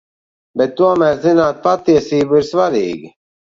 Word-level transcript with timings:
Bet 0.61 0.73
tomēr 0.79 1.19
zināt 1.27 1.61
patiesību 1.69 2.43
ir 2.43 2.51
svarīgi. 2.51 3.15